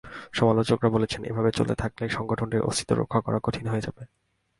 সমালোচকেরা 0.33 0.89
বলছেন, 0.89 1.21
এভাবে 1.23 1.49
চলতে 1.51 1.75
থাকলে 1.75 2.03
সংগঠনটির 2.09 2.61
অস্তিত্ব 2.61 2.93
রক্ষা 2.95 3.19
করা 3.21 3.39
কঠিন 3.43 3.65
হয়ে 3.67 3.85
যাবে। 3.85 4.03